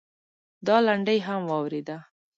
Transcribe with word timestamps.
دا 0.67 0.75
لنډۍ 0.85 1.19
هم 1.27 1.41
واورېده. 1.49 1.97